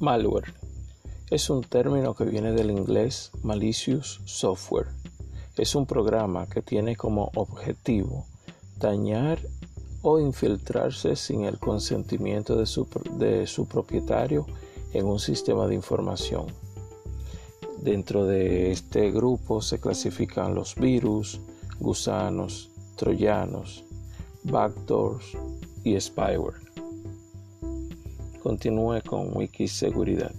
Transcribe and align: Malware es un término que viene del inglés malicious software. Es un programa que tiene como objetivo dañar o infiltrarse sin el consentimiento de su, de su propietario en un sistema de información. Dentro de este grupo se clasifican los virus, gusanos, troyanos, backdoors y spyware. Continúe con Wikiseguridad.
Malware 0.00 0.54
es 1.28 1.50
un 1.50 1.62
término 1.62 2.14
que 2.14 2.24
viene 2.24 2.52
del 2.52 2.70
inglés 2.70 3.30
malicious 3.42 4.22
software. 4.24 4.86
Es 5.58 5.74
un 5.74 5.84
programa 5.84 6.48
que 6.48 6.62
tiene 6.62 6.96
como 6.96 7.30
objetivo 7.34 8.24
dañar 8.78 9.38
o 10.00 10.18
infiltrarse 10.18 11.16
sin 11.16 11.44
el 11.44 11.58
consentimiento 11.58 12.56
de 12.56 12.64
su, 12.64 12.88
de 13.18 13.46
su 13.46 13.68
propietario 13.68 14.46
en 14.94 15.04
un 15.04 15.20
sistema 15.20 15.66
de 15.66 15.74
información. 15.74 16.46
Dentro 17.82 18.24
de 18.24 18.72
este 18.72 19.10
grupo 19.10 19.60
se 19.60 19.80
clasifican 19.80 20.54
los 20.54 20.76
virus, 20.76 21.40
gusanos, 21.78 22.70
troyanos, 22.96 23.84
backdoors 24.44 25.26
y 25.84 26.00
spyware. 26.00 26.69
Continúe 28.42 29.02
con 29.02 29.36
Wikiseguridad. 29.36 30.32